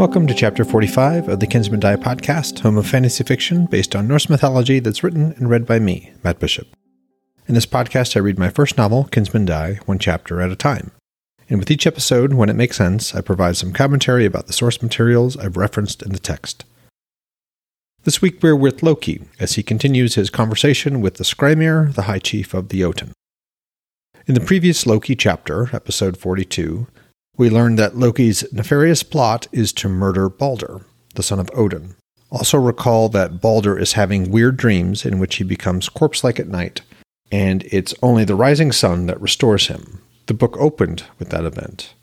Welcome 0.00 0.26
to 0.28 0.34
Chapter 0.34 0.64
45 0.64 1.28
of 1.28 1.40
the 1.40 1.46
Kinsmen 1.46 1.78
Die 1.78 1.96
podcast, 1.96 2.60
home 2.60 2.78
of 2.78 2.86
fantasy 2.86 3.22
fiction 3.22 3.66
based 3.66 3.94
on 3.94 4.08
Norse 4.08 4.30
mythology 4.30 4.78
that's 4.78 5.02
written 5.02 5.34
and 5.36 5.50
read 5.50 5.66
by 5.66 5.78
me, 5.78 6.10
Matt 6.24 6.38
Bishop. 6.38 6.68
In 7.46 7.54
this 7.54 7.66
podcast, 7.66 8.16
I 8.16 8.20
read 8.20 8.38
my 8.38 8.48
first 8.48 8.78
novel, 8.78 9.04
Kinsmen 9.04 9.44
Die, 9.44 9.78
one 9.84 9.98
chapter 9.98 10.40
at 10.40 10.50
a 10.50 10.56
time. 10.56 10.92
And 11.50 11.58
with 11.58 11.70
each 11.70 11.86
episode, 11.86 12.32
when 12.32 12.48
it 12.48 12.56
makes 12.56 12.78
sense, 12.78 13.14
I 13.14 13.20
provide 13.20 13.58
some 13.58 13.74
commentary 13.74 14.24
about 14.24 14.46
the 14.46 14.54
source 14.54 14.80
materials 14.80 15.36
I've 15.36 15.58
referenced 15.58 16.02
in 16.02 16.12
the 16.12 16.18
text. 16.18 16.64
This 18.04 18.22
week 18.22 18.42
we're 18.42 18.56
with 18.56 18.82
Loki 18.82 19.24
as 19.38 19.56
he 19.56 19.62
continues 19.62 20.14
his 20.14 20.30
conversation 20.30 21.02
with 21.02 21.16
the 21.16 21.24
Skrymir, 21.24 21.94
the 21.94 22.02
High 22.04 22.20
Chief 22.20 22.54
of 22.54 22.70
the 22.70 22.80
Jotunn. 22.80 23.12
In 24.26 24.32
the 24.32 24.40
previous 24.40 24.86
Loki 24.86 25.14
chapter, 25.14 25.68
episode 25.76 26.16
42, 26.16 26.86
we 27.40 27.48
learned 27.48 27.78
that 27.78 27.96
Loki's 27.96 28.44
nefarious 28.52 29.02
plot 29.02 29.46
is 29.50 29.72
to 29.72 29.88
murder 29.88 30.28
Baldr, 30.28 30.84
the 31.14 31.22
son 31.22 31.40
of 31.40 31.48
Odin. 31.54 31.96
Also, 32.30 32.58
recall 32.58 33.08
that 33.08 33.40
Baldr 33.40 33.80
is 33.80 33.94
having 33.94 34.30
weird 34.30 34.58
dreams 34.58 35.06
in 35.06 35.18
which 35.18 35.36
he 35.36 35.44
becomes 35.44 35.88
corpse 35.88 36.22
like 36.22 36.38
at 36.38 36.48
night, 36.48 36.82
and 37.32 37.62
it's 37.70 37.94
only 38.02 38.26
the 38.26 38.34
rising 38.34 38.72
sun 38.72 39.06
that 39.06 39.18
restores 39.22 39.68
him. 39.68 40.02
The 40.26 40.34
book 40.34 40.54
opened 40.58 41.04
with 41.18 41.30
that 41.30 41.46
event. 41.46 41.94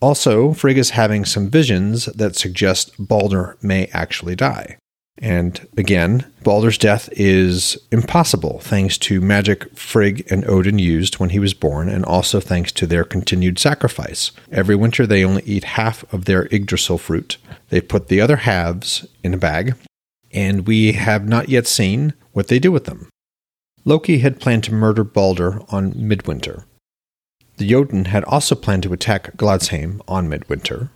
Also, 0.00 0.52
Frigg 0.52 0.76
is 0.76 0.90
having 0.90 1.24
some 1.24 1.48
visions 1.48 2.04
that 2.04 2.36
suggest 2.36 2.94
Baldr 2.98 3.54
may 3.62 3.86
actually 3.94 4.36
die. 4.36 4.76
And 5.18 5.66
again, 5.78 6.30
Baldr's 6.42 6.76
death 6.76 7.08
is 7.12 7.78
impossible 7.90 8.60
thanks 8.60 8.98
to 8.98 9.20
magic 9.20 9.74
Frigg 9.76 10.26
and 10.30 10.44
Odin 10.48 10.78
used 10.78 11.18
when 11.18 11.30
he 11.30 11.38
was 11.38 11.54
born, 11.54 11.88
and 11.88 12.04
also 12.04 12.38
thanks 12.38 12.70
to 12.72 12.86
their 12.86 13.04
continued 13.04 13.58
sacrifice. 13.58 14.32
Every 14.52 14.76
winter, 14.76 15.06
they 15.06 15.24
only 15.24 15.42
eat 15.44 15.64
half 15.64 16.10
of 16.12 16.26
their 16.26 16.46
Yggdrasil 16.52 16.98
fruit. 16.98 17.38
They 17.70 17.80
put 17.80 18.08
the 18.08 18.20
other 18.20 18.36
halves 18.36 19.06
in 19.22 19.32
a 19.32 19.38
bag, 19.38 19.74
and 20.32 20.66
we 20.66 20.92
have 20.92 21.26
not 21.26 21.48
yet 21.48 21.66
seen 21.66 22.12
what 22.32 22.48
they 22.48 22.58
do 22.58 22.70
with 22.70 22.84
them. 22.84 23.08
Loki 23.86 24.18
had 24.18 24.40
planned 24.40 24.64
to 24.64 24.74
murder 24.74 25.04
Baldr 25.04 25.64
on 25.72 25.94
midwinter. 25.96 26.64
The 27.56 27.70
Jotunn 27.70 28.08
had 28.08 28.24
also 28.24 28.54
planned 28.54 28.82
to 28.82 28.92
attack 28.92 29.36
Gladsheim 29.38 30.02
on 30.06 30.28
midwinter. 30.28 30.90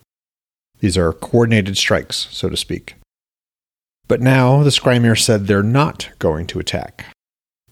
These 0.81 0.99
are 0.99 1.12
coordinated 1.12 1.79
strikes, 1.79 2.29
so 2.31 2.51
to 2.51 2.57
speak. 2.57 2.97
But 4.11 4.20
now 4.20 4.64
the 4.64 4.70
Skrymir 4.70 5.16
said 5.16 5.47
they're 5.47 5.62
not 5.62 6.11
going 6.19 6.48
to 6.48 6.58
attack. 6.58 7.06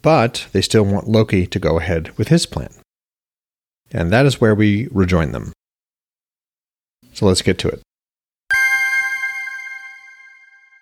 But 0.02 0.46
they 0.52 0.62
still 0.62 0.84
want 0.84 1.08
Loki 1.08 1.48
to 1.48 1.58
go 1.58 1.80
ahead 1.80 2.16
with 2.16 2.28
his 2.28 2.46
plan. 2.46 2.70
And 3.90 4.12
that 4.12 4.24
is 4.24 4.40
where 4.40 4.54
we 4.54 4.86
rejoin 4.92 5.32
them. 5.32 5.52
So 7.12 7.26
let's 7.26 7.42
get 7.42 7.58
to 7.58 7.68
it. 7.68 7.82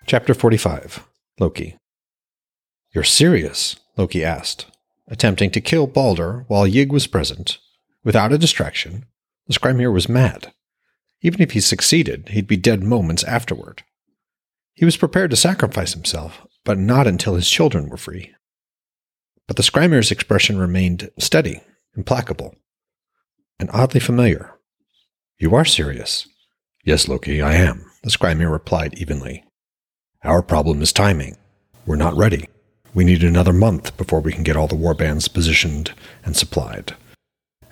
Chapter 0.05 0.35
45 0.35 1.03
Loki. 1.39 1.75
You're 2.93 3.03
serious? 3.03 3.77
Loki 3.97 4.23
asked, 4.23 4.67
attempting 5.07 5.49
to 5.49 5.59
kill 5.59 5.87
Baldr 5.87 6.45
while 6.47 6.67
Ygg 6.67 6.91
was 6.91 7.07
present. 7.07 7.57
Without 8.03 8.31
a 8.31 8.37
distraction, 8.37 9.05
the 9.47 9.55
Skrymir 9.55 9.91
was 9.91 10.07
mad. 10.07 10.53
Even 11.23 11.41
if 11.41 11.53
he 11.53 11.61
succeeded, 11.61 12.29
he'd 12.29 12.45
be 12.45 12.57
dead 12.57 12.83
moments 12.83 13.23
afterward. 13.23 13.81
He 14.77 14.85
was 14.85 14.95
prepared 14.95 15.31
to 15.31 15.35
sacrifice 15.35 15.93
himself, 15.93 16.45
but 16.63 16.77
not 16.77 17.07
until 17.07 17.33
his 17.33 17.49
children 17.49 17.89
were 17.89 17.97
free. 17.97 18.35
But 19.47 19.55
the 19.55 19.63
Skrymir's 19.63 20.11
expression 20.11 20.59
remained 20.59 21.09
steady, 21.17 21.61
implacable, 21.95 22.53
and 23.59 23.71
oddly 23.73 23.99
familiar. 23.99 24.53
You 25.39 25.55
are 25.55 25.65
serious. 25.65 26.27
Yes, 26.85 27.07
Loki, 27.07 27.41
I 27.41 27.55
am, 27.55 27.89
the 28.03 28.11
Skrymir 28.11 28.51
replied 28.51 28.93
evenly. 28.99 29.43
Our 30.23 30.43
problem 30.43 30.83
is 30.83 30.93
timing. 30.93 31.37
We're 31.87 31.95
not 31.95 32.15
ready. 32.15 32.47
We 32.93 33.03
need 33.03 33.23
another 33.23 33.53
month 33.53 33.97
before 33.97 34.19
we 34.19 34.31
can 34.31 34.43
get 34.43 34.55
all 34.55 34.67
the 34.67 34.75
warbands 34.75 35.31
positioned 35.33 35.95
and 36.23 36.37
supplied. 36.37 36.95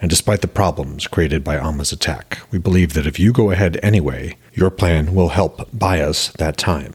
And 0.01 0.09
despite 0.09 0.41
the 0.41 0.47
problems 0.47 1.07
created 1.07 1.43
by 1.43 1.57
Amma's 1.57 1.91
attack, 1.91 2.39
we 2.51 2.59
believe 2.59 2.93
that 2.93 3.07
if 3.07 3.19
you 3.19 3.31
go 3.31 3.51
ahead 3.51 3.79
anyway, 3.81 4.37
your 4.53 4.69
plan 4.69 5.15
will 5.15 5.29
help 5.29 5.69
buy 5.71 6.01
us 6.01 6.29
that 6.33 6.57
time. 6.57 6.93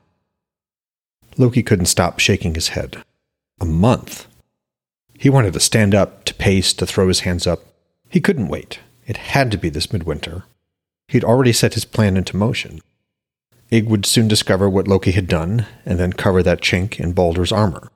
Loki 1.37 1.63
couldn't 1.63 1.87
stop 1.87 2.19
shaking 2.19 2.55
his 2.55 2.69
head. 2.69 3.03
A 3.61 3.65
month? 3.65 4.27
He 5.19 5.31
wanted 5.31 5.53
to 5.55 5.61
stand 5.61 5.95
up, 5.95 6.25
to 6.25 6.35
pace, 6.35 6.73
to 6.75 6.87
throw 6.87 7.09
his 7.09 7.21
hands 7.21 7.47
up. 7.47 7.61
He 8.09 8.21
couldn't 8.21 8.49
wait. 8.49 8.81
It 9.07 9.17
had 9.17 9.51
to 9.51 9.59
be 9.59 9.71
this 9.71 9.93
midwinter. 9.93 10.45
He'd 11.09 11.25
already 11.25 11.53
set 11.53 11.75
his 11.75 11.85
plan 11.85 12.17
into 12.17 12.37
motion. 12.37 12.81
Ygg 13.71 13.89
would 13.89 14.05
soon 14.05 14.29
discover 14.29 14.69
what 14.69 14.89
Loki 14.89 15.13
had 15.13 15.29
done, 15.29 15.67
and 15.87 15.99
then 15.99 16.13
cover 16.13 16.43
that 16.43 16.61
chink 16.61 16.99
in 16.99 17.15
Baldr's 17.15 17.53
armor. 17.53 17.91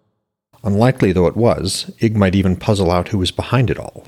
Unlikely 0.62 1.12
though 1.12 1.26
it 1.26 1.36
was, 1.36 1.90
Ygg 2.00 2.16
might 2.16 2.34
even 2.34 2.56
puzzle 2.56 2.90
out 2.90 3.08
who 3.08 3.18
was 3.18 3.30
behind 3.30 3.70
it 3.70 3.78
all. 3.78 4.06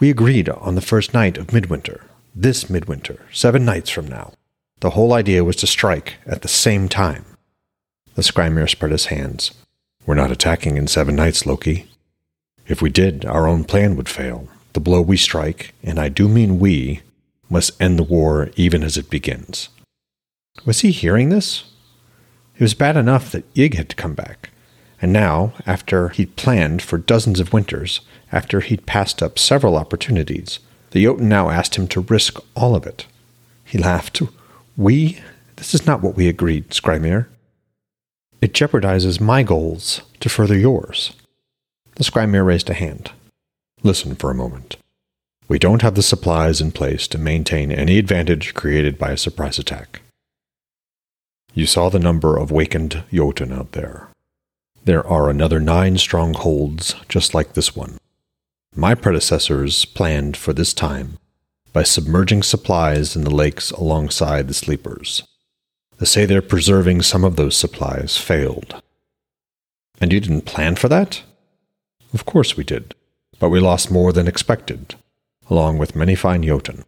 We 0.00 0.10
agreed 0.10 0.48
on 0.48 0.76
the 0.76 0.80
first 0.80 1.12
night 1.12 1.36
of 1.36 1.52
midwinter, 1.52 2.04
this 2.34 2.70
midwinter, 2.70 3.26
seven 3.32 3.64
nights 3.64 3.90
from 3.90 4.06
now. 4.06 4.32
The 4.80 4.90
whole 4.90 5.12
idea 5.12 5.42
was 5.42 5.56
to 5.56 5.66
strike 5.66 6.14
at 6.24 6.42
the 6.42 6.48
same 6.48 6.88
time. 6.88 7.24
The 8.14 8.22
Skrymir 8.22 8.68
spread 8.68 8.92
his 8.92 9.06
hands. 9.06 9.52
We're 10.06 10.14
not 10.14 10.30
attacking 10.30 10.76
in 10.76 10.86
seven 10.86 11.16
nights, 11.16 11.46
Loki. 11.46 11.90
If 12.68 12.80
we 12.80 12.90
did, 12.90 13.24
our 13.24 13.48
own 13.48 13.64
plan 13.64 13.96
would 13.96 14.08
fail. 14.08 14.48
The 14.72 14.80
blow 14.80 15.00
we 15.00 15.16
strike, 15.16 15.74
and 15.82 15.98
I 15.98 16.08
do 16.08 16.28
mean 16.28 16.60
we, 16.60 17.00
must 17.50 17.80
end 17.82 17.98
the 17.98 18.04
war 18.04 18.50
even 18.54 18.84
as 18.84 18.96
it 18.96 19.10
begins. 19.10 19.68
Was 20.64 20.80
he 20.80 20.92
hearing 20.92 21.30
this? 21.30 21.64
It 22.54 22.62
was 22.62 22.74
bad 22.74 22.96
enough 22.96 23.32
that 23.32 23.46
Ygg 23.54 23.74
had 23.74 23.88
to 23.88 23.96
come 23.96 24.14
back. 24.14 24.50
And 25.00 25.12
now, 25.12 25.52
after 25.66 26.08
he'd 26.08 26.36
planned 26.36 26.82
for 26.82 26.98
dozens 26.98 27.38
of 27.40 27.52
winters, 27.52 28.00
after 28.32 28.60
he'd 28.60 28.86
passed 28.86 29.22
up 29.22 29.38
several 29.38 29.76
opportunities, 29.76 30.58
the 30.90 31.04
Jotunn 31.04 31.28
now 31.28 31.50
asked 31.50 31.76
him 31.76 31.86
to 31.88 32.00
risk 32.00 32.38
all 32.56 32.74
of 32.74 32.86
it. 32.86 33.06
He 33.64 33.78
laughed. 33.78 34.22
We? 34.76 35.20
This 35.56 35.74
is 35.74 35.86
not 35.86 36.02
what 36.02 36.16
we 36.16 36.28
agreed, 36.28 36.70
Skrymir. 36.70 37.26
It 38.40 38.52
jeopardizes 38.52 39.20
my 39.20 39.42
goals 39.42 40.02
to 40.20 40.28
further 40.28 40.56
yours. 40.56 41.12
The 41.96 42.04
Skrymir 42.04 42.44
raised 42.44 42.70
a 42.70 42.74
hand. 42.74 43.10
Listen 43.82 44.14
for 44.14 44.30
a 44.30 44.34
moment. 44.34 44.76
We 45.48 45.58
don't 45.58 45.82
have 45.82 45.94
the 45.94 46.02
supplies 46.02 46.60
in 46.60 46.72
place 46.72 47.08
to 47.08 47.18
maintain 47.18 47.72
any 47.72 47.98
advantage 47.98 48.54
created 48.54 48.98
by 48.98 49.12
a 49.12 49.16
surprise 49.16 49.58
attack. 49.58 50.02
You 51.54 51.66
saw 51.66 51.88
the 51.88 51.98
number 51.98 52.36
of 52.36 52.50
wakened 52.50 53.02
Jotunn 53.10 53.52
out 53.52 53.72
there. 53.72 54.08
There 54.88 55.06
are 55.06 55.28
another 55.28 55.60
nine 55.60 55.98
strongholds 55.98 56.94
just 57.10 57.34
like 57.34 57.52
this 57.52 57.76
one. 57.76 57.98
My 58.74 58.94
predecessors 58.94 59.84
planned 59.84 60.34
for 60.34 60.54
this 60.54 60.72
time 60.72 61.18
by 61.74 61.82
submerging 61.82 62.42
supplies 62.42 63.14
in 63.14 63.22
the 63.22 63.34
lakes 63.34 63.70
alongside 63.70 64.48
the 64.48 64.54
sleepers. 64.54 65.24
They 65.98 66.06
say 66.06 66.24
they're 66.24 66.40
preserving 66.40 67.02
some 67.02 67.22
of 67.22 67.36
those 67.36 67.54
supplies 67.54 68.16
failed. 68.16 68.80
And 70.00 70.10
you 70.10 70.20
didn't 70.20 70.46
plan 70.46 70.74
for 70.74 70.88
that? 70.88 71.20
Of 72.14 72.24
course 72.24 72.56
we 72.56 72.64
did, 72.64 72.94
but 73.38 73.50
we 73.50 73.60
lost 73.60 73.90
more 73.90 74.14
than 74.14 74.26
expected, 74.26 74.94
along 75.50 75.76
with 75.76 75.96
many 75.96 76.14
fine 76.14 76.42
Jotunn. 76.42 76.86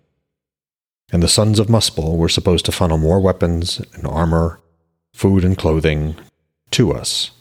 And 1.12 1.22
the 1.22 1.28
sons 1.28 1.58
of 1.58 1.66
Muspel 1.66 2.16
were 2.16 2.30
supposed 2.30 2.64
to 2.64 2.72
funnel 2.72 2.96
more 2.96 3.20
weapons 3.20 3.78
and 3.92 4.06
armor, 4.06 4.58
food 5.12 5.44
and 5.44 5.58
clothing 5.58 6.16
to 6.70 6.94
us 6.94 7.32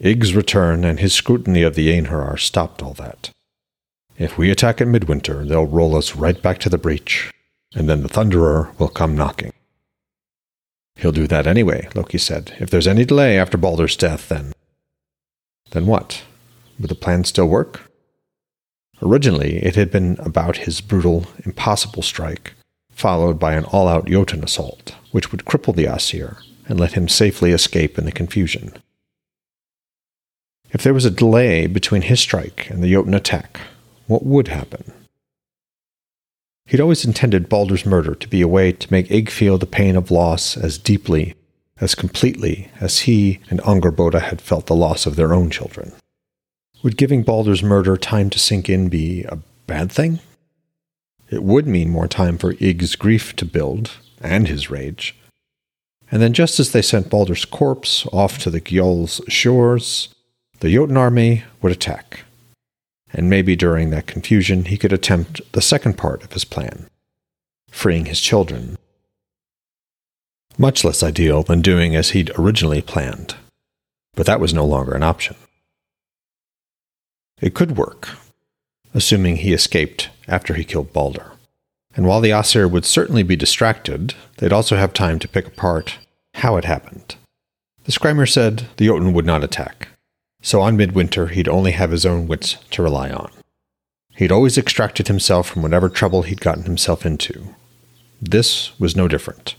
Ygg's 0.00 0.34
return 0.34 0.84
and 0.84 0.98
his 0.98 1.14
scrutiny 1.14 1.62
of 1.62 1.76
the 1.76 1.88
Einherjar 1.88 2.38
stopped 2.38 2.82
all 2.82 2.94
that. 2.94 3.30
If 4.18 4.36
we 4.36 4.50
attack 4.50 4.80
at 4.80 4.88
midwinter, 4.88 5.44
they'll 5.44 5.66
roll 5.66 5.96
us 5.96 6.16
right 6.16 6.40
back 6.40 6.58
to 6.60 6.68
the 6.68 6.78
breach, 6.78 7.32
and 7.74 7.88
then 7.88 8.02
the 8.02 8.08
Thunderer 8.08 8.78
will 8.78 8.88
come 8.88 9.16
knocking. 9.16 9.52
He'll 10.96 11.12
do 11.12 11.26
that 11.26 11.46
anyway, 11.46 11.88
Loki 11.94 12.18
said. 12.18 12.54
If 12.58 12.70
there's 12.70 12.86
any 12.86 13.04
delay 13.04 13.38
after 13.38 13.58
Baldr's 13.58 13.96
death, 13.96 14.28
then. 14.28 14.52
Then 15.70 15.86
what? 15.86 16.22
Would 16.78 16.90
the 16.90 16.94
plan 16.94 17.24
still 17.24 17.46
work? 17.46 17.90
Originally, 19.02 19.56
it 19.56 19.74
had 19.74 19.90
been 19.90 20.16
about 20.20 20.58
his 20.58 20.80
brutal, 20.80 21.26
impossible 21.44 22.02
strike, 22.02 22.54
followed 22.90 23.38
by 23.38 23.54
an 23.54 23.64
all 23.66 23.88
out 23.88 24.06
Jotunn 24.06 24.44
assault, 24.44 24.94
which 25.10 25.32
would 25.32 25.44
cripple 25.44 25.74
the 25.74 25.86
Aesir 25.86 26.38
and 26.66 26.80
let 26.80 26.92
him 26.92 27.08
safely 27.08 27.50
escape 27.50 27.98
in 27.98 28.04
the 28.04 28.12
confusion. 28.12 28.72
If 30.74 30.82
there 30.82 30.92
was 30.92 31.04
a 31.04 31.10
delay 31.10 31.68
between 31.68 32.02
his 32.02 32.18
strike 32.18 32.68
and 32.68 32.82
the 32.82 32.92
Jotunn 32.92 33.14
attack, 33.14 33.60
what 34.08 34.26
would 34.26 34.48
happen? 34.48 34.92
He'd 36.66 36.80
always 36.80 37.04
intended 37.04 37.48
Baldr's 37.48 37.86
murder 37.86 38.16
to 38.16 38.28
be 38.28 38.40
a 38.40 38.48
way 38.48 38.72
to 38.72 38.92
make 38.92 39.10
Ygg 39.10 39.30
feel 39.30 39.56
the 39.56 39.66
pain 39.66 39.94
of 39.94 40.10
loss 40.10 40.56
as 40.56 40.76
deeply, 40.76 41.36
as 41.80 41.94
completely 41.94 42.70
as 42.80 43.00
he 43.00 43.38
and 43.50 43.60
Angrboda 43.60 44.20
had 44.20 44.40
felt 44.40 44.66
the 44.66 44.74
loss 44.74 45.06
of 45.06 45.14
their 45.14 45.32
own 45.32 45.48
children. 45.48 45.92
Would 46.82 46.96
giving 46.96 47.24
Baldr's 47.24 47.62
murder 47.62 47.96
time 47.96 48.28
to 48.30 48.38
sink 48.40 48.68
in 48.68 48.88
be 48.88 49.22
a 49.24 49.38
bad 49.68 49.92
thing? 49.92 50.18
It 51.30 51.44
would 51.44 51.68
mean 51.68 51.88
more 51.88 52.08
time 52.08 52.36
for 52.36 52.54
Ygg's 52.60 52.96
grief 52.96 53.36
to 53.36 53.44
build, 53.44 53.92
and 54.20 54.48
his 54.48 54.70
rage. 54.70 55.14
And 56.10 56.20
then, 56.20 56.32
just 56.32 56.58
as 56.58 56.72
they 56.72 56.82
sent 56.82 57.10
Baldr's 57.10 57.44
corpse 57.44 58.06
off 58.12 58.38
to 58.38 58.50
the 58.50 58.60
Gjöll's 58.60 59.20
shores, 59.28 60.13
the 60.60 60.74
Jotunn 60.74 60.96
army 60.96 61.44
would 61.62 61.72
attack. 61.72 62.24
And 63.12 63.30
maybe 63.30 63.54
during 63.54 63.90
that 63.90 64.06
confusion, 64.06 64.64
he 64.66 64.76
could 64.76 64.92
attempt 64.92 65.40
the 65.52 65.62
second 65.62 65.96
part 65.96 66.24
of 66.24 66.32
his 66.32 66.44
plan 66.44 66.88
freeing 67.74 68.06
his 68.06 68.20
children. 68.20 68.78
Much 70.56 70.84
less 70.84 71.02
ideal 71.02 71.42
than 71.42 71.60
doing 71.60 71.96
as 71.96 72.10
he'd 72.10 72.30
originally 72.38 72.80
planned. 72.80 73.34
But 74.14 74.26
that 74.26 74.38
was 74.38 74.54
no 74.54 74.64
longer 74.64 74.92
an 74.92 75.02
option. 75.02 75.34
It 77.42 77.52
could 77.52 77.76
work, 77.76 78.10
assuming 78.94 79.36
he 79.36 79.52
escaped 79.52 80.08
after 80.28 80.54
he 80.54 80.62
killed 80.62 80.92
Baldr. 80.92 81.32
And 81.96 82.06
while 82.06 82.20
the 82.20 82.32
Aesir 82.32 82.68
would 82.68 82.84
certainly 82.84 83.24
be 83.24 83.36
distracted, 83.36 84.14
they'd 84.38 84.52
also 84.52 84.76
have 84.76 84.92
time 84.92 85.18
to 85.18 85.28
pick 85.28 85.48
apart 85.48 85.98
how 86.34 86.56
it 86.56 86.64
happened. 86.64 87.16
The 87.84 87.92
Skrymir 87.92 88.30
said 88.30 88.68
the 88.76 88.86
Jotunn 88.86 89.12
would 89.12 89.26
not 89.26 89.44
attack, 89.44 89.88
so 90.44 90.60
on 90.60 90.76
midwinter 90.76 91.26
he'd 91.26 91.48
only 91.48 91.72
have 91.72 91.90
his 91.90 92.06
own 92.06 92.28
wits 92.28 92.58
to 92.70 92.82
rely 92.82 93.10
on. 93.10 93.32
He'd 94.14 94.30
always 94.30 94.56
extracted 94.56 95.08
himself 95.08 95.48
from 95.48 95.62
whatever 95.62 95.88
trouble 95.88 96.22
he'd 96.22 96.40
gotten 96.40 96.62
himself 96.62 97.04
into. 97.04 97.56
This 98.22 98.78
was 98.78 98.94
no 98.94 99.08
different, 99.08 99.56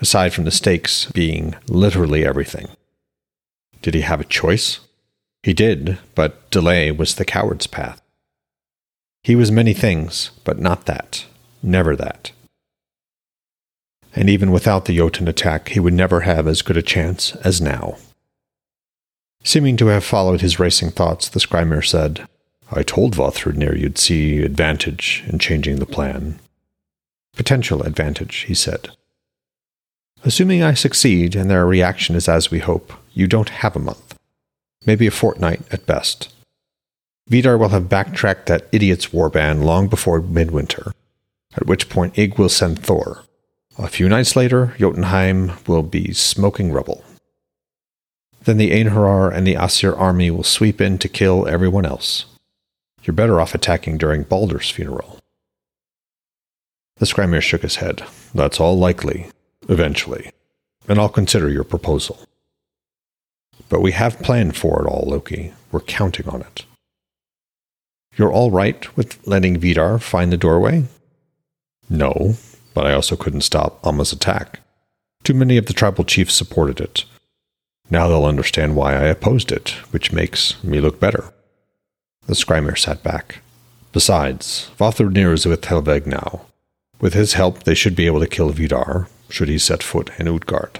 aside 0.00 0.32
from 0.32 0.44
the 0.44 0.52
stakes 0.52 1.10
being 1.10 1.56
literally 1.66 2.24
everything. 2.24 2.68
Did 3.82 3.94
he 3.94 4.02
have 4.02 4.20
a 4.20 4.24
choice? 4.24 4.78
He 5.42 5.52
did, 5.52 5.98
but 6.14 6.48
delay 6.52 6.92
was 6.92 7.16
the 7.16 7.24
coward's 7.24 7.66
path. 7.66 8.00
He 9.24 9.34
was 9.34 9.50
many 9.50 9.74
things, 9.74 10.30
but 10.44 10.60
not 10.60 10.86
that. 10.86 11.24
Never 11.62 11.96
that 11.96 12.30
and 14.14 14.28
even 14.28 14.50
without 14.50 14.84
the 14.84 14.96
Jotunn 14.96 15.28
attack, 15.28 15.70
he 15.70 15.80
would 15.80 15.94
never 15.94 16.20
have 16.20 16.46
as 16.46 16.62
good 16.62 16.76
a 16.76 16.82
chance 16.82 17.34
as 17.36 17.60
now. 17.60 17.96
Seeming 19.42 19.76
to 19.78 19.86
have 19.86 20.04
followed 20.04 20.40
his 20.40 20.58
racing 20.58 20.90
thoughts, 20.90 21.28
the 21.28 21.40
Skrymir 21.40 21.84
said, 21.84 22.26
I 22.70 22.82
told 22.82 23.16
Vafthrûdnir 23.16 23.78
you'd 23.78 23.98
see 23.98 24.42
advantage 24.42 25.24
in 25.26 25.38
changing 25.38 25.76
the 25.76 25.86
plan. 25.86 26.38
Potential 27.34 27.82
advantage, 27.82 28.40
he 28.40 28.54
said. 28.54 28.90
Assuming 30.24 30.62
I 30.62 30.74
succeed 30.74 31.34
and 31.34 31.50
their 31.50 31.66
reaction 31.66 32.14
is 32.14 32.28
as 32.28 32.50
we 32.50 32.58
hope, 32.58 32.92
you 33.14 33.26
don't 33.26 33.48
have 33.48 33.74
a 33.74 33.80
month. 33.80 34.18
Maybe 34.84 35.06
a 35.06 35.10
fortnight 35.10 35.62
at 35.72 35.86
best. 35.86 36.32
Vidar 37.26 37.56
will 37.56 37.70
have 37.70 37.88
backtracked 37.88 38.46
that 38.46 38.68
idiot's 38.72 39.06
warband 39.06 39.64
long 39.64 39.88
before 39.88 40.20
midwinter, 40.20 40.92
at 41.56 41.66
which 41.66 41.88
point 41.88 42.18
Ygg 42.18 42.38
will 42.38 42.48
send 42.48 42.78
Thor. 42.78 43.24
A 43.78 43.88
few 43.88 44.08
nights 44.08 44.36
later, 44.36 44.74
Jotunheim 44.78 45.52
will 45.66 45.82
be 45.82 46.12
smoking 46.12 46.72
rubble. 46.72 47.02
Then 48.44 48.56
the 48.56 48.70
Einherjar 48.70 49.32
and 49.34 49.46
the 49.46 49.56
Aesir 49.56 49.94
army 49.94 50.30
will 50.30 50.44
sweep 50.44 50.80
in 50.80 50.98
to 50.98 51.08
kill 51.08 51.46
everyone 51.46 51.84
else. 51.84 52.26
You're 53.02 53.14
better 53.14 53.40
off 53.40 53.54
attacking 53.54 53.98
during 53.98 54.24
Baldr's 54.24 54.70
funeral. 54.70 55.18
The 56.96 57.06
Skrymir 57.06 57.40
shook 57.40 57.62
his 57.62 57.76
head. 57.76 58.04
That's 58.34 58.60
all 58.60 58.78
likely, 58.78 59.28
eventually, 59.68 60.30
and 60.88 60.98
I'll 60.98 61.08
consider 61.08 61.48
your 61.48 61.64
proposal. 61.64 62.18
But 63.68 63.80
we 63.80 63.92
have 63.92 64.20
planned 64.20 64.56
for 64.56 64.82
it 64.82 64.88
all, 64.88 65.06
Loki. 65.08 65.54
We're 65.72 65.80
counting 65.80 66.28
on 66.28 66.42
it. 66.42 66.64
You're 68.16 68.32
all 68.32 68.50
right 68.50 68.96
with 68.96 69.26
letting 69.26 69.58
Vidar 69.58 69.98
find 69.98 70.32
the 70.32 70.36
doorway? 70.36 70.84
No, 71.88 72.34
but 72.74 72.86
I 72.86 72.92
also 72.92 73.16
couldn't 73.16 73.42
stop 73.42 73.80
Amma's 73.84 74.12
attack. 74.12 74.60
Too 75.22 75.34
many 75.34 75.56
of 75.56 75.66
the 75.66 75.72
tribal 75.72 76.04
chiefs 76.04 76.34
supported 76.34 76.80
it. 76.80 77.04
Now 77.90 78.06
they'll 78.08 78.24
understand 78.24 78.76
why 78.76 78.94
I 78.94 79.06
opposed 79.06 79.50
it, 79.50 79.70
which 79.90 80.12
makes 80.12 80.62
me 80.62 80.80
look 80.80 81.00
better. 81.00 81.32
The 82.26 82.34
Skrymir 82.34 82.78
sat 82.78 83.02
back. 83.02 83.40
Besides, 83.92 84.70
Vafthrûdnir 84.78 85.32
is 85.32 85.46
with 85.46 85.62
Helveg 85.62 86.06
now. 86.06 86.46
With 87.00 87.14
his 87.14 87.32
help, 87.32 87.64
they 87.64 87.74
should 87.74 87.96
be 87.96 88.06
able 88.06 88.20
to 88.20 88.28
kill 88.28 88.50
Vidar, 88.50 89.08
should 89.28 89.48
he 89.48 89.58
set 89.58 89.82
foot 89.82 90.10
in 90.18 90.28
Utgard. 90.28 90.78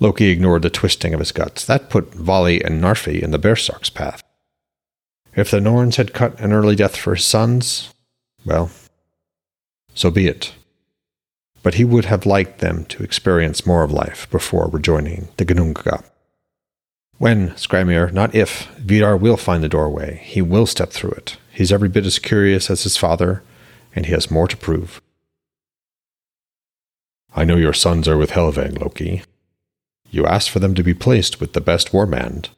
Loki 0.00 0.28
ignored 0.28 0.62
the 0.62 0.70
twisting 0.70 1.14
of 1.14 1.20
his 1.20 1.32
guts. 1.32 1.64
That 1.64 1.88
put 1.88 2.12
Vali 2.12 2.62
and 2.62 2.82
Narfi 2.82 3.22
in 3.22 3.30
the 3.30 3.38
Bearsark's 3.38 3.88
path. 3.88 4.22
If 5.34 5.50
the 5.50 5.60
Norns 5.60 5.96
had 5.96 6.12
cut 6.12 6.38
an 6.40 6.52
early 6.52 6.76
death 6.76 6.96
for 6.96 7.14
his 7.14 7.24
sons, 7.24 7.94
well, 8.44 8.70
so 9.94 10.10
be 10.10 10.26
it. 10.26 10.52
But 11.62 11.74
he 11.74 11.84
would 11.84 12.06
have 12.06 12.26
liked 12.26 12.58
them 12.58 12.84
to 12.86 13.02
experience 13.02 13.66
more 13.66 13.84
of 13.84 13.92
life 13.92 14.28
before 14.30 14.68
rejoining 14.68 15.28
the 15.36 15.44
Ginnungagap. 15.44 16.04
When, 17.18 17.50
Skrymir, 17.50 18.12
not 18.12 18.34
if, 18.34 18.66
Vidar 18.78 19.16
will 19.16 19.36
find 19.36 19.62
the 19.62 19.68
doorway, 19.68 20.20
he 20.24 20.42
will 20.42 20.66
step 20.66 20.90
through 20.90 21.12
it. 21.12 21.36
He's 21.52 21.70
every 21.70 21.88
bit 21.88 22.04
as 22.04 22.18
curious 22.18 22.68
as 22.68 22.82
his 22.82 22.96
father, 22.96 23.44
and 23.94 24.06
he 24.06 24.12
has 24.12 24.30
more 24.30 24.48
to 24.48 24.56
prove. 24.56 25.00
I 27.34 27.44
know 27.44 27.56
your 27.56 27.72
sons 27.72 28.08
are 28.08 28.18
with 28.18 28.32
Helveg, 28.32 28.80
Loki. 28.80 29.22
You 30.10 30.26
asked 30.26 30.50
for 30.50 30.58
them 30.58 30.74
to 30.74 30.82
be 30.82 30.94
placed 30.94 31.40
with 31.40 31.52
the 31.52 31.60
best 31.60 31.92
warband, 31.92 32.48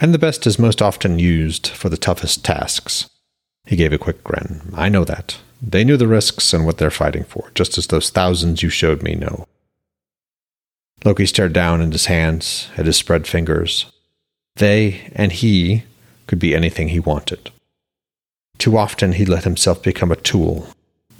and 0.00 0.12
the 0.12 0.18
best 0.18 0.46
is 0.46 0.58
most 0.58 0.82
often 0.82 1.18
used 1.18 1.68
for 1.68 1.88
the 1.88 1.96
toughest 1.96 2.44
tasks. 2.44 3.08
He 3.66 3.76
gave 3.76 3.92
a 3.92 3.98
quick 3.98 4.24
grin. 4.24 4.72
I 4.74 4.88
know 4.88 5.04
that. 5.04 5.38
They 5.64 5.84
knew 5.84 5.96
the 5.96 6.08
risks 6.08 6.52
and 6.52 6.66
what 6.66 6.78
they're 6.78 6.90
fighting 6.90 7.22
for, 7.22 7.52
just 7.54 7.78
as 7.78 7.86
those 7.86 8.10
thousands 8.10 8.64
you 8.64 8.68
showed 8.68 9.02
me 9.02 9.14
know. 9.14 9.46
Loki 11.04 11.24
stared 11.24 11.52
down 11.52 11.80
at 11.80 11.92
his 11.92 12.06
hands, 12.06 12.68
at 12.76 12.86
his 12.86 12.96
spread 12.96 13.28
fingers. 13.28 13.86
They 14.56 15.12
and 15.14 15.30
he 15.30 15.84
could 16.26 16.40
be 16.40 16.54
anything 16.54 16.88
he 16.88 17.00
wanted. 17.00 17.50
Too 18.58 18.76
often 18.76 19.12
he 19.12 19.24
let 19.24 19.44
himself 19.44 19.82
become 19.82 20.10
a 20.10 20.16
tool, 20.16 20.68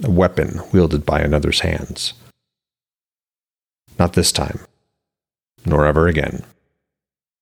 a 0.03 0.11
weapon 0.11 0.61
wielded 0.71 1.05
by 1.05 1.21
another's 1.21 1.61
hands. 1.61 2.13
Not 3.97 4.13
this 4.13 4.31
time, 4.31 4.59
nor 5.65 5.85
ever 5.85 6.07
again. 6.07 6.43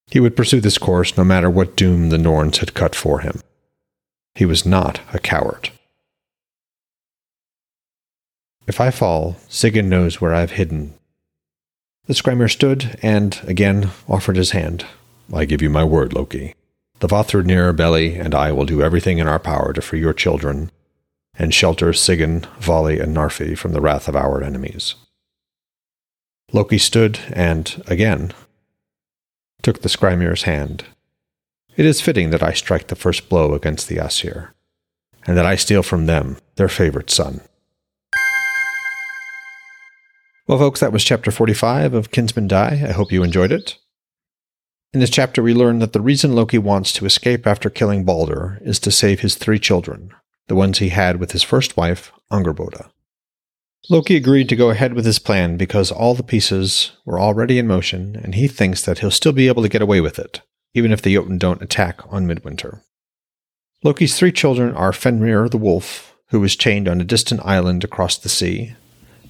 He 0.07 0.19
would 0.19 0.36
pursue 0.36 0.62
this 0.62 0.77
course 0.77 1.18
no 1.18 1.24
matter 1.24 1.50
what 1.50 1.75
doom 1.75 2.09
the 2.09 2.18
Norns 2.18 2.59
had 2.59 2.74
cut 2.74 2.95
for 2.95 3.19
him. 3.19 3.42
He 4.36 4.45
was 4.45 4.65
not 4.65 5.00
a 5.13 5.19
coward. 5.19 5.71
If 8.72 8.80
I 8.80 8.90
fall, 8.90 9.36
Sigyn 9.50 9.90
knows 9.90 10.22
where 10.22 10.34
I've 10.34 10.51
hidden. 10.51 10.94
The 12.06 12.13
Skrymir 12.13 12.50
stood 12.50 12.98
and, 13.01 13.38
again, 13.44 13.90
offered 14.08 14.38
his 14.38 14.51
hand. 14.51 14.86
I 15.34 15.44
give 15.44 15.62
you 15.62 15.70
my 15.70 15.84
word, 15.84 16.13
Loki. 16.13 16.56
The 17.00 17.10
Vafthrûdnir, 17.10 17.75
Beli, 17.75 18.16
and 18.16 18.34
I 18.34 18.54
will 18.54 18.63
do 18.63 18.82
everything 18.82 19.18
in 19.18 19.28
our 19.28 19.40
power 19.40 19.74
to 19.74 19.82
free 19.82 20.00
your 20.00 20.13
children 20.13 20.72
and 21.36 21.54
shelter 21.54 21.92
Sigyn, 21.92 22.46
Vali, 22.62 22.98
and 22.98 23.13
Narfi 23.13 23.58
from 23.58 23.74
the 23.74 23.82
wrath 23.82 24.08
of 24.08 24.16
our 24.16 24.42
enemies. 24.42 24.96
Loki 26.54 26.78
stood 26.78 27.20
and, 27.34 27.84
again, 27.88 28.32
took 29.63 29.82
the 29.82 29.90
Skrymir's 29.90 30.44
hand. 30.44 30.86
It 31.75 31.86
is 31.86 32.00
fitting 32.00 32.30
that 32.30 32.42
I 32.42 32.54
strike 32.54 32.88
the 32.88 32.96
first 32.96 33.28
blow 33.28 33.54
against 33.54 33.90
the 33.90 34.00
Aesir, 34.00 34.54
and 35.28 35.36
that 35.36 35.46
I 35.46 35.58
steal 35.58 35.84
from 35.84 36.06
them 36.06 36.38
their 36.56 36.70
favorite 36.70 37.10
son. 37.10 37.42
Well, 40.51 40.60
folks, 40.60 40.81
that 40.81 40.91
was 40.91 41.05
chapter 41.05 41.31
45 41.31 41.93
of 41.93 42.12
Kinsmen 42.12 42.50
Die. 42.50 42.84
I 42.86 42.91
hope 42.91 43.13
you 43.13 43.24
enjoyed 43.24 43.53
it. 43.53 43.77
In 44.93 45.00
this 45.00 45.10
chapter, 45.10 45.41
we 45.41 45.53
learn 45.53 45.79
that 45.79 45.93
the 45.93 46.01
reason 46.01 46.36
Loki 46.36 46.58
wants 46.58 46.91
to 46.91 47.05
escape 47.05 47.48
after 47.48 47.70
killing 47.70 48.03
Baldr 48.05 48.62
is 48.62 48.77
to 48.79 48.91
save 48.91 49.22
his 49.22 49.36
three 49.36 49.60
children, 49.60 50.13
the 50.50 50.55
ones 50.55 50.79
he 50.79 50.89
had 50.89 51.22
with 51.22 51.31
his 51.31 51.41
first 51.41 51.77
wife, 51.77 52.12
Angrboda. 52.29 52.89
Loki 53.89 54.17
agreed 54.17 54.50
to 54.50 54.58
go 54.58 54.72
ahead 54.72 54.93
with 54.93 55.05
his 55.05 55.20
plan 55.20 55.55
because 55.55 55.89
all 55.89 56.15
the 56.15 56.22
pieces 56.22 56.91
were 57.05 57.17
already 57.17 57.58
in 57.58 57.65
motion, 57.65 58.17
and 58.22 58.36
he 58.36 58.50
thinks 58.50 58.81
that 58.81 59.00
he'll 59.00 59.10
still 59.10 59.31
be 59.31 59.48
able 59.48 59.63
to 59.63 59.70
get 59.70 59.81
away 59.81 60.01
with 60.01 60.20
it, 60.20 60.41
even 60.74 60.91
if 60.91 61.01
the 61.01 61.15
Jotunn 61.15 61.39
don't 61.39 61.62
attack 61.62 62.01
on 62.10 62.27
Midwinter. 62.27 62.84
Loki's 63.86 64.20
three 64.20 64.34
children 64.34 64.75
are 64.75 64.91
Fenrir 64.91 65.48
the 65.48 65.58
wolf, 65.58 66.13
who 66.31 66.43
is 66.43 66.58
chained 66.58 66.89
on 66.89 67.00
a 67.00 67.05
distant 67.05 67.39
island 67.46 67.86
across 67.86 68.17
the 68.17 68.27
sea, 68.27 68.75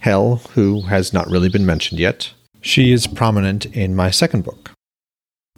Hel, 0.02 0.38
who 0.54 0.82
has 0.82 1.14
not 1.14 1.30
really 1.30 1.50
been 1.50 1.66
mentioned 1.66 2.00
yet. 2.00 2.34
She 2.60 2.92
is 2.92 3.08
prominent 3.08 3.66
in 3.68 3.96
my 3.96 4.12
second 4.12 4.44
book. 4.44 4.72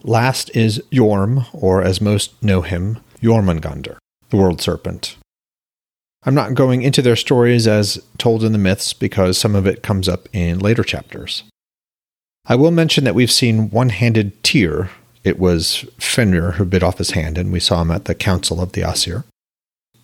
Last 0.03 0.53
is 0.55 0.83
Jorm, 0.91 1.47
or 1.53 1.81
as 1.81 2.01
most 2.01 2.41
know 2.43 2.61
him, 2.61 2.99
Jormungandr, 3.21 3.97
the 4.29 4.37
world 4.37 4.61
serpent. 4.61 5.15
I'm 6.25 6.35
not 6.35 6.55
going 6.55 6.81
into 6.81 7.01
their 7.01 7.15
stories 7.15 7.67
as 7.67 8.03
told 8.17 8.43
in 8.43 8.51
the 8.51 8.57
myths 8.57 8.91
because 8.91 9.37
some 9.37 9.55
of 9.55 9.65
it 9.65 9.81
comes 9.81 10.09
up 10.09 10.27
in 10.33 10.59
later 10.59 10.83
chapters. 10.83 11.43
I 12.45 12.55
will 12.55 12.71
mention 12.71 13.05
that 13.05 13.15
we've 13.15 13.31
seen 13.31 13.69
one 13.69 13.89
handed 13.89 14.43
Tyr. 14.43 14.89
It 15.23 15.39
was 15.39 15.85
Fenrir 15.97 16.53
who 16.53 16.65
bit 16.65 16.83
off 16.83 16.97
his 16.97 17.11
hand, 17.11 17.37
and 17.37 17.51
we 17.51 17.61
saw 17.61 17.81
him 17.81 17.91
at 17.91 18.05
the 18.05 18.15
Council 18.15 18.59
of 18.59 18.73
the 18.73 18.83
Aesir. 18.83 19.23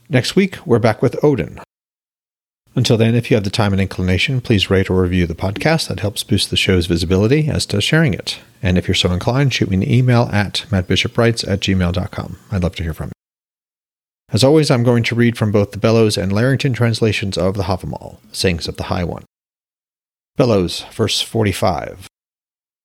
Next 0.07 0.37
week, 0.37 0.65
we're 0.65 0.79
back 0.79 1.01
with 1.01 1.21
Odin, 1.23 1.59
Until 2.75 2.97
then, 2.97 3.15
if 3.15 3.29
you 3.29 3.35
have 3.35 3.43
the 3.43 3.49
time 3.49 3.73
and 3.73 3.81
inclination, 3.81 4.41
please 4.41 4.69
rate 4.69 4.89
or 4.89 5.01
review 5.01 5.25
the 5.25 5.35
podcast. 5.35 5.87
That 5.87 6.01
helps 6.01 6.23
boost 6.23 6.49
the 6.49 6.55
show's 6.55 6.85
visibility 6.85 7.49
as 7.49 7.65
does 7.65 7.83
sharing 7.83 8.13
it. 8.13 8.39
And 8.61 8.77
if 8.77 8.87
you're 8.87 8.95
so 8.95 9.11
inclined, 9.11 9.53
shoot 9.53 9.69
me 9.69 9.77
an 9.77 9.91
email 9.91 10.29
at 10.31 10.65
mattbishopwrites 10.69 11.47
at 11.47 11.61
gmail.com. 11.61 12.37
I'd 12.51 12.63
love 12.63 12.75
to 12.75 12.83
hear 12.83 12.93
from 12.93 13.07
you. 13.07 13.13
As 14.31 14.43
always, 14.43 14.69
I'm 14.69 14.83
going 14.83 15.03
to 15.03 15.15
read 15.15 15.37
from 15.37 15.51
both 15.51 15.71
the 15.71 15.79
Bellows 15.79 16.15
and 16.17 16.31
Larrington 16.31 16.73
translations 16.73 17.37
of 17.37 17.55
the 17.55 17.63
Havamal, 17.63 18.17
Sayings 18.31 18.67
of 18.67 18.77
the 18.77 18.83
High 18.83 19.03
One. 19.03 19.25
Bellows, 20.37 20.85
verse 20.91 21.21
45. 21.21 22.07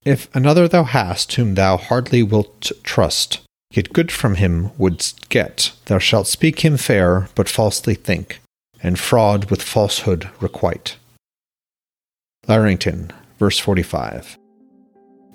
If 0.05 0.35
another 0.35 0.67
thou 0.67 0.85
hast 0.85 1.33
whom 1.35 1.55
thou 1.55 1.77
hardly 1.77 2.23
wilt 2.23 2.73
trust, 2.83 3.41
yet 3.73 3.93
good 3.93 4.11
from 4.11 4.37
him 4.37 4.71
wouldst 4.79 5.29
get, 5.29 5.73
thou 5.85 5.99
shalt 5.99 6.27
speak 6.27 6.61
him 6.61 6.79
fair, 6.79 7.29
but 7.35 7.49
falsely 7.49 7.95
think, 7.95 8.41
and 8.85 8.99
fraud 8.99 9.51
with 9.51 9.63
falsehood 9.63 10.31
requite. 10.41 10.97
Larrington, 12.47 13.11
verse 13.39 13.59
45. 13.59 14.39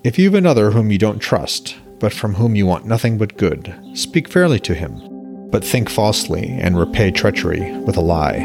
If 0.03 0.17
you've 0.17 0.35
another 0.35 0.71
whom 0.71 0.91
you 0.91 0.97
don't 0.97 1.19
trust, 1.19 1.75
but 1.99 2.13
from 2.13 2.35
whom 2.35 2.55
you 2.55 2.65
want 2.65 2.85
nothing 2.85 3.17
but 3.17 3.35
good, 3.35 3.75
speak 3.93 4.29
fairly 4.29 4.59
to 4.61 4.73
him, 4.73 5.49
but 5.49 5.63
think 5.63 5.89
falsely 5.89 6.47
and 6.61 6.79
repay 6.79 7.11
treachery 7.11 7.75
with 7.79 7.97
a 7.97 8.01
lie. 8.01 8.37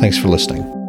Thanks 0.00 0.18
for 0.18 0.26
listening. 0.28 0.81